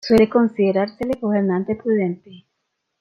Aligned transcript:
Suele 0.03 0.27
considerársele 0.27 1.19
gobernante 1.21 1.75
prudente. 1.75 2.45